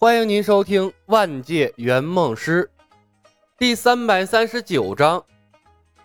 [0.00, 2.70] 欢迎您收听《万界圆梦师》
[3.58, 5.24] 第三百三十九章：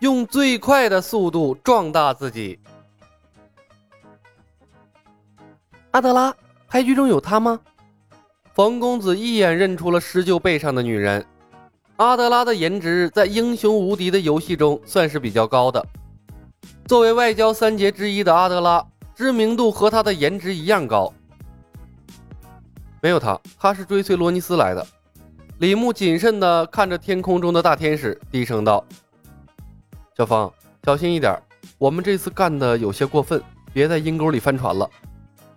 [0.00, 2.58] 用最快的速度壮大自己。
[5.92, 6.34] 阿德拉，
[6.66, 7.60] 牌局中有他吗？
[8.52, 11.24] 冯公子一眼认出了施救背上的女人。
[11.94, 15.80] 阿德拉的颜值在英雄无敌的游戏中算是比较高的。
[16.88, 21.14] 作为外交三杰之一的阿德拉，知名度和他的颜值一样高。
[23.04, 24.86] 没有他，他是追随罗尼斯来的。
[25.58, 28.82] 李牧谨慎地看着天空中的大天使，低声道
[30.16, 30.50] ：“小芳，
[30.82, 31.38] 小心一点，
[31.76, 33.42] 我们这次干的有些过分，
[33.74, 34.88] 别在阴沟里翻船了。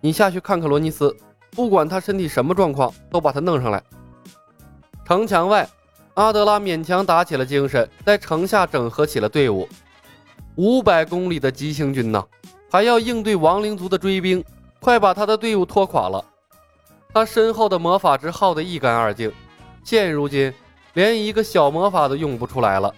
[0.02, 1.16] 你下去看看罗尼斯，
[1.52, 3.82] 不管他身体什么状况，都把他弄上来。”
[5.06, 5.66] 城墙外，
[6.16, 9.66] 阿德拉勉强打起了精神，在城下整合起了队伍。
[10.56, 12.22] 五百公里的急行军呐，
[12.70, 14.44] 还要应对亡灵族的追兵，
[14.80, 16.22] 快把他的队伍拖垮了。
[17.12, 19.32] 他身后的魔法值耗得一干二净，
[19.82, 20.52] 现如今
[20.94, 22.94] 连一个小魔法都用不出来了。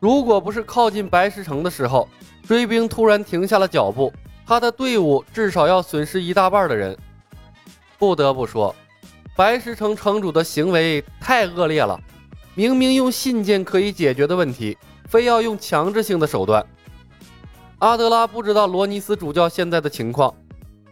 [0.00, 2.08] 如果不是靠近白石城的时候，
[2.46, 4.12] 追兵突然停下了脚步，
[4.44, 6.98] 他的队伍至少要损失一大半的人。
[7.98, 8.74] 不得不说，
[9.36, 11.98] 白石城城主的行为太恶劣了。
[12.54, 14.76] 明明用信件可以解决的问题，
[15.08, 16.66] 非要用强制性的手段。
[17.78, 20.34] 阿德拉不知道罗尼斯主教现在的情况。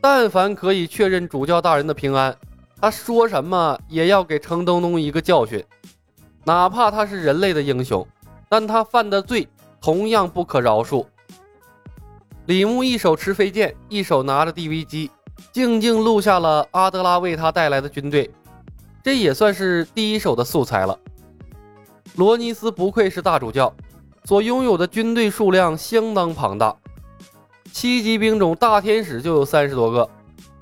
[0.01, 2.34] 但凡可以确认主教大人的平安，
[2.81, 5.62] 他说什么也要给程东东一个教训。
[6.45, 8.06] 哪怕他是人类的英雄，
[8.48, 9.47] 但他犯的罪
[9.81, 11.05] 同样不可饶恕。
[12.47, 15.11] 李牧一手持飞剑，一手拿着 DV 机，
[15.53, 18.31] 静静录下了阿德拉为他带来的军队。
[19.05, 20.98] 这也算是第一手的素材了。
[22.17, 23.73] 罗尼斯不愧是大主教，
[24.25, 26.75] 所拥有的军队数量相当庞大。
[27.73, 30.09] 七级兵种大天使就有三十多个，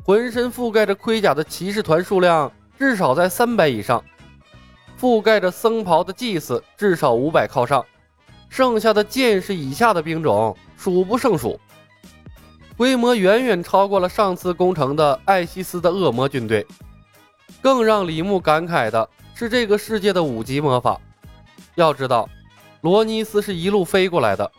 [0.04, 4.02] 浑身覆盖着盔甲的骑士团数量至少在三百以上，
[5.00, 7.84] 覆盖着僧袍的祭司至少五百靠上，
[8.48, 11.58] 剩下的剑士以下的兵种数不胜数，
[12.76, 16.64] 规模远远超过了上次攻城的艾希斯的恶魔军队。
[17.60, 21.00] 更让李牧感慨的是这个世界的五级魔法，
[21.74, 22.28] 要知道，
[22.82, 24.52] 罗尼斯是一路飞过来的。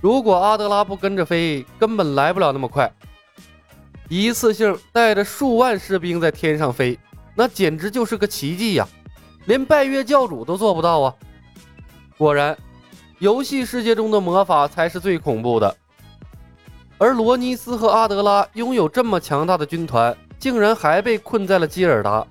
[0.00, 2.92] 如果阿德拉不跟着飞，根本来不了那么快。
[4.08, 6.98] 一次性带着数万士兵在天上飞，
[7.34, 8.86] 那简直就是个奇迹呀！
[9.46, 11.14] 连拜月教主都做不到啊！
[12.16, 12.56] 果然，
[13.18, 15.76] 游戏世界中的魔法才是最恐怖的。
[16.98, 22.26] 而罗尼斯和阿德拉拥有这么强大的军团，竟然还被困在了基尔达，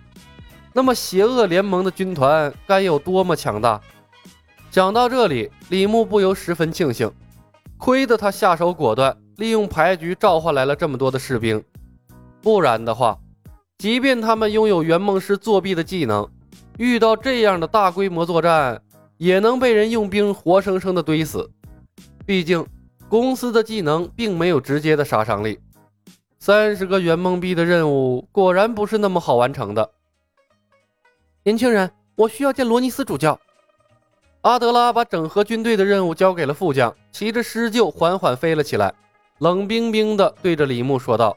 [0.73, 3.81] 那么邪恶联盟的军团该有多么强大？
[4.71, 7.11] 想到这里，李牧不由十分庆幸。
[7.85, 11.63] 亏得他下手果断，利用牌局召唤来了这么多的士兵，
[12.41, 13.15] 不然的话，
[13.77, 16.27] 即便他们拥有圆梦师作弊的技能，
[16.79, 18.81] 遇到这样的大规模作战，
[19.17, 21.47] 也能被人用兵活生生的堆死。
[22.25, 22.65] 毕竟
[23.07, 25.59] 公司的技能并没有直接的杀伤力。
[26.39, 29.91] 三十个圆梦币的任务果然不是那么好完成的。
[31.43, 33.39] 年轻人，我需要见罗尼斯主教。
[34.45, 38.93] 阿德拉把整合军队的任务交给了副将，骑着狮鹫缓缓飞了起来，
[39.39, 41.35] 冷冰冰地对着李牧说道：“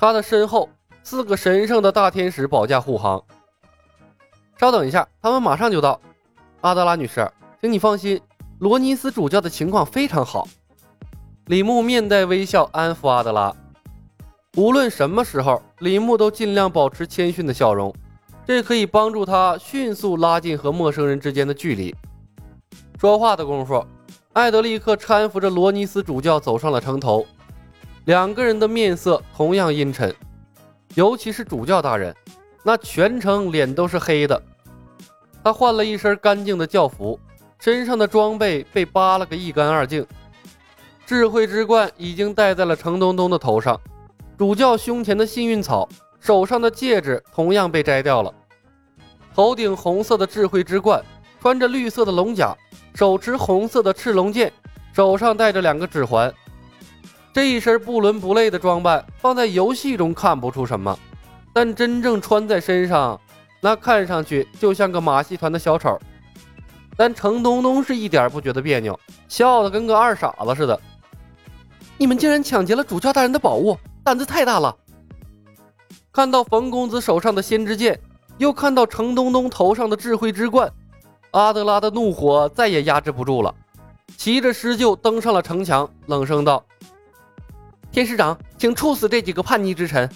[0.00, 0.70] 他的身后，
[1.02, 3.22] 四个神圣的大天使保驾护航。
[4.58, 6.00] 稍等一下，他们马上就到。”
[6.62, 8.18] 阿德拉女士，请你放心，
[8.60, 10.48] 罗尼斯主教的情况非常好。
[11.48, 13.54] 李牧面带微笑安抚阿德拉。
[14.56, 17.94] 无论什么时候，李牧都尽量保持谦逊的笑容。
[18.44, 21.94] 这可以帮助他迅速拉近和陌生人之间的距离。
[22.98, 23.84] 说话的功夫，
[24.32, 27.24] 艾德立刻搀扶着罗尼斯主教走上了城头。
[28.06, 30.12] 两个人的面色同样阴沉，
[30.94, 32.14] 尤其是主教大人，
[32.64, 34.42] 那全程脸都是黑的。
[35.44, 37.18] 他换了一身干净的教服，
[37.60, 40.04] 身上的装备被扒了个一干二净。
[41.06, 43.80] 智慧之冠已经戴在了程东东的头上，
[44.36, 45.88] 主教胸前的幸运草。
[46.20, 48.32] 手上的戒指同样被摘掉了，
[49.34, 51.02] 头顶红色的智慧之冠，
[51.40, 52.54] 穿着绿色的龙甲，
[52.94, 54.52] 手持红色的赤龙剑，
[54.92, 56.32] 手上戴着两个指环。
[57.32, 60.98] 这一身不伦不类的装扮，放在游戏中看不出什么，
[61.52, 63.18] 但真正穿在身上，
[63.60, 65.98] 那看上去就像个马戏团的小丑。
[66.94, 70.78] 但程东东是一点不觉得别扭，笑得跟个二傻子似的。
[71.96, 74.76] 你们竟然抢劫了主教大人的宝物，胆子太大了！
[76.12, 77.98] 看到冯公子手上的先知剑，
[78.38, 80.72] 又看到程东东头上的智慧之冠，
[81.32, 83.54] 阿德拉的怒火再也压制不住了，
[84.16, 86.64] 骑着狮鹫登上了城墙，冷声道
[87.92, 90.08] ：“天使长，请处死这几个叛逆之臣。”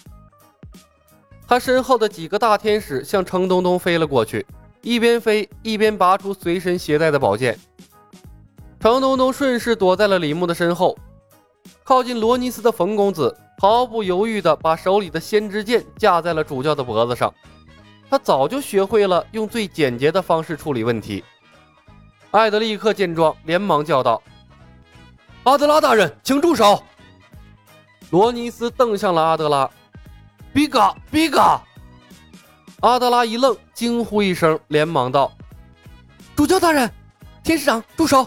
[1.47, 4.45] 他身后的几个大天使向程东东飞了过去，
[4.83, 7.57] 一边飞一边拔出随身携带的宝剑。
[8.81, 10.97] 程东东顺势躲在了李牧的身后，
[11.85, 17.33] 靠近罗尼斯的冯公子毫不犹豫地把手里的先知剑架在了主教的脖子上。
[18.09, 21.25] 他早就学会了用最简洁的方式处理问题。
[22.31, 24.23] 艾德利克见状，连忙叫道
[25.45, 26.83] ：“阿德拉大人，请住手！”
[28.11, 29.69] 罗尼斯瞪向了阿德拉。
[30.53, 31.61] “比嘎，比嘎！”
[32.81, 35.33] 阿德拉一愣，惊呼一声，连忙道
[36.37, 36.93] ：“主教大人，
[37.43, 38.27] 天使长，住手！”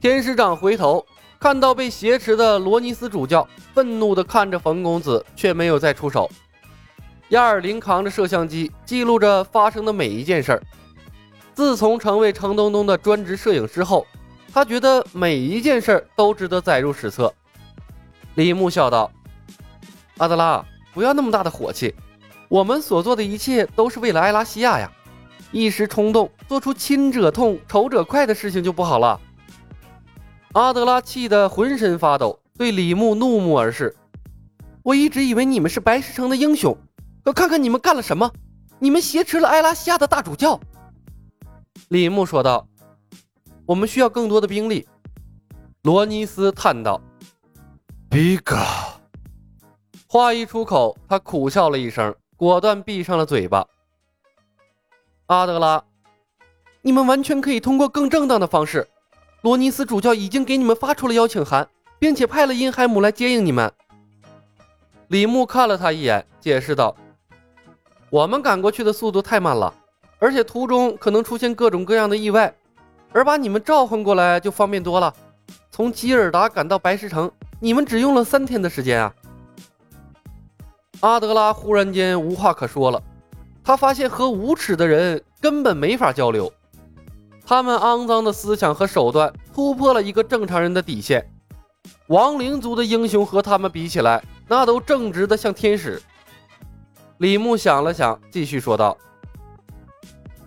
[0.00, 1.04] 天使长回头
[1.40, 6.30] 看到被挟持的罗尼斯主教，愤怒地看着冯公子，却没有再出手。
[7.32, 10.62] 亚尔林扛着摄像机，记录着发生的每一件事儿。
[11.54, 14.06] 自从成为程东东的专职摄影师后，
[14.52, 17.32] 他觉得每一件事儿都值得载入史册。
[18.34, 19.10] 李牧笑道
[20.18, 20.62] ：“阿德拉，
[20.92, 21.94] 不要那么大的火气，
[22.48, 24.92] 我们所做的一切都是为了埃拉西亚呀！
[25.52, 29.18] 一时冲动做出亲者痛、仇者快的事情就不好了。”
[30.52, 33.96] 阿德拉气得浑身发抖，对李牧怒目而视
[34.84, 36.76] ：“我一直以为你们是白石城的英雄，
[37.24, 38.30] 可看看你们干了什么！
[38.78, 40.58] 你们挟持了埃拉西亚的大主教。”
[41.88, 42.66] 李牧说道
[43.66, 44.86] ：“我们需要更多的兵力。”
[45.82, 47.00] 罗尼斯叹道
[48.08, 49.00] ：“比嘎。”
[50.06, 53.66] 话一出口，他苦笑了一声，果断闭上了嘴巴。
[55.26, 55.82] 阿德拉，
[56.82, 58.86] 你们完全可以通过更正当的方式。
[59.40, 61.66] 罗尼斯主教已经给你们发出了邀请函，
[61.98, 63.72] 并且派了因海姆来接应你们。
[65.08, 66.94] 李牧看了他一眼，解释道
[68.12, 69.72] ：“我们赶过去的速度太慢了。”
[70.20, 72.54] 而且途中可能出现各种各样的意外，
[73.10, 75.12] 而把你们召唤过来就方便多了。
[75.70, 77.28] 从吉尔达赶到白石城，
[77.58, 79.14] 你们只用了三天的时间啊！
[81.00, 83.02] 阿德拉忽然间无话可说了，
[83.64, 86.52] 他发现和无耻的人根本没法交流，
[87.44, 91.26] 他们肮脏的思想和手段突破了一个正常人的底线。
[92.06, 96.00] 亡灵族的英雄和他们比起来，那都正直的像天使。
[97.22, 98.98] 李牧想了想，继续说道。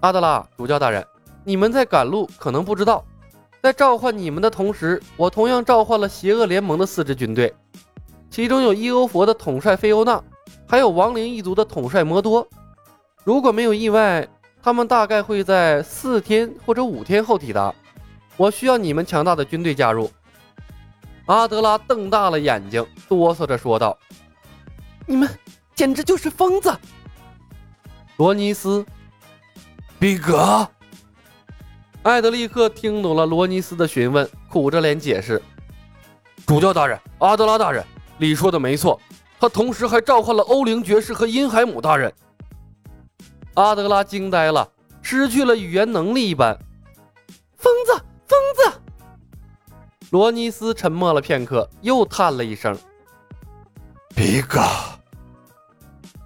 [0.02, 1.08] 阿德拉主教大人，
[1.46, 3.02] 你们在赶路，可能不知道，
[3.64, 7.56] 在召唤你们的同时，我同样召唤了邪恶联盟的四支军队，
[8.30, 10.22] 其中有伊欧佛的统帅菲欧娜，
[10.68, 12.46] 还有亡灵一族的统帅摩多。
[13.24, 14.28] 如果没有意外，
[14.62, 17.74] 他们大概会在四天或者五天后抵达。
[18.36, 20.12] 我需要你们强大的军队加入。
[21.28, 23.98] 阿德拉瞪大了眼睛，哆嗦着说道
[25.08, 25.30] ：“你们
[25.76, 26.76] 简直就是疯子！”
[28.18, 28.86] 罗尼斯。
[29.98, 30.68] 比格，
[32.04, 35.42] 艾德利克听懂了罗尼斯的询问，苦着脸解释
[36.46, 37.84] ：“主教大人，阿德拉大人，
[38.18, 39.00] 你说的没错，
[39.40, 42.14] 他同时还召唤了欧灵爵士和因海姆大人。”
[43.56, 44.70] 阿德拉惊呆了，
[45.02, 46.56] 失去了语言能力一般。
[47.56, 47.94] 疯子，
[48.28, 48.82] 疯子！
[50.12, 52.78] 罗尼斯沉默了片刻，又叹了一声
[54.14, 54.62] ：“比格，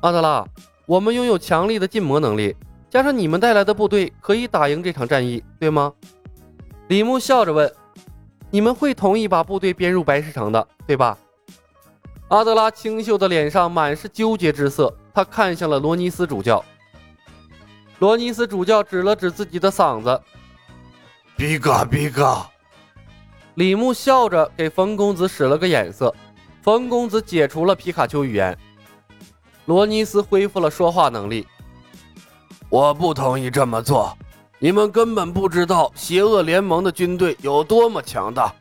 [0.01, 0.45] 阿德拉，
[0.85, 2.55] 我们拥有强力的禁魔能力。”
[2.89, 5.93] 加上你们带来的部队，可以打赢这场战役，对吗？
[6.87, 7.71] 李牧笑着问
[8.49, 11.15] ：“你们会同意把部队编入白石城的，对吧？”
[12.29, 16.63] 阿德拉清秀的脸上满是纠结之色，他看向了罗尼斯主教。
[17.99, 20.19] 罗尼斯主教指了指自己的嗓子
[21.37, 22.49] ：“比嘎比嘎。”
[23.53, 26.11] 李牧笑着给冯公子使了个眼色，
[26.63, 28.57] 冯公子解除了皮卡丘语言，
[29.69, 31.45] 罗尼斯恢复了说话能力。
[32.69, 34.17] 我不同意这么做，
[34.57, 38.51] 你们根本不知道邪恶联盟的军队有多么强大，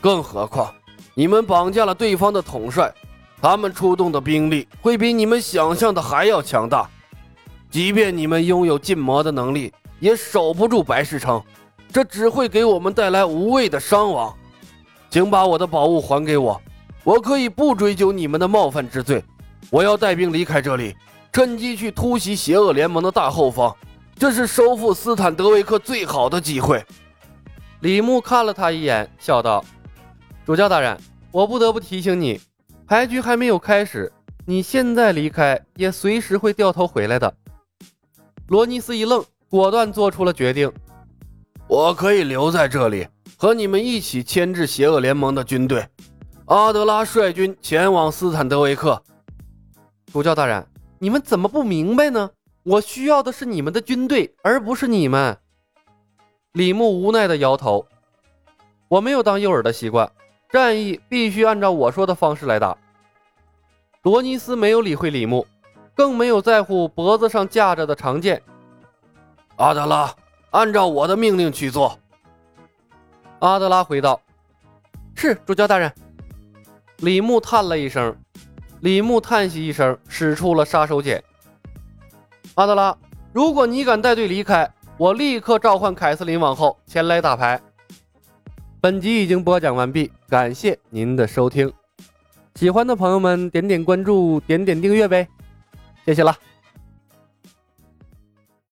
[0.00, 0.74] 更何况
[1.12, 2.90] 你们绑架了对方的统帅，
[3.38, 6.88] 他们出动的兵力会比你们想象的还要强大。
[7.70, 9.70] 即便你们拥有禁魔的能力，
[10.00, 11.42] 也守不住白石城，
[11.92, 14.34] 这只会给我们带来无谓的伤亡。
[15.10, 16.58] 请把我的宝物还给我，
[17.04, 19.22] 我可以不追究你们的冒犯之罪。
[19.70, 20.94] 我要带兵离开这里。
[21.32, 23.76] 趁机去突袭邪恶联盟的大后方，
[24.18, 26.82] 这是收复斯坦德维克最好的机会。
[27.80, 29.62] 李牧看了他一眼，笑道
[30.46, 30.98] ：“主教大人，
[31.30, 32.40] 我不得不提醒你，
[32.86, 34.10] 牌局还没有开始，
[34.46, 37.34] 你现在离开也随时会掉头回来的。”
[38.48, 40.72] 罗尼斯一愣，果断做出了决定
[41.68, 43.06] ：“我可以留在这里，
[43.36, 45.86] 和你们一起牵制邪恶联盟的军队。
[46.46, 48.98] 阿德拉率军前往斯坦德维克。”
[50.16, 50.66] 主教大人。
[50.98, 52.30] 你们怎么不明白呢？
[52.62, 55.36] 我需要的是你们的军队，而不是你们。
[56.52, 57.86] 李牧无奈的摇头。
[58.88, 60.10] 我没有当诱饵的习惯，
[60.48, 62.74] 战役必须按照我说的方式来打。
[64.04, 65.46] 罗尼斯没有理会李牧，
[65.94, 68.40] 更没有在乎脖子上架着的长剑。
[69.56, 70.10] 阿德拉，
[70.50, 71.98] 按照我的命令去做。
[73.40, 74.18] 阿德拉回道
[75.14, 75.92] ：“是，主教大人。”
[77.04, 78.16] 李牧叹了一声，
[78.80, 81.20] 李牧叹息一声，使出了杀手锏。
[82.54, 82.96] 阿德拉，
[83.32, 87.60] 如果你敢带队离开，我立刻召唤凯瑟琳王后前来打牌。
[88.80, 91.72] 本集已经播讲完毕，感谢您的收听。
[92.54, 95.26] 喜欢的朋友们点点关注，点点订阅呗，
[96.04, 96.36] 谢谢了。